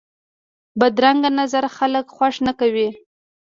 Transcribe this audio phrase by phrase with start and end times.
[0.79, 2.89] بدرنګه نظر خلک خوښ نه کوي